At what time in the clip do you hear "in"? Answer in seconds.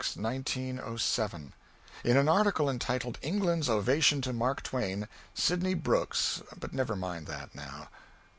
2.03-2.17